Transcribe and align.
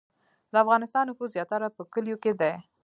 د 0.51 0.53
افغانستان 0.63 1.03
نفوس 1.09 1.29
زیاتره 1.35 1.67
په 1.77 1.81
کلیو 1.93 2.21
کې 2.23 2.31
دی 2.41 2.53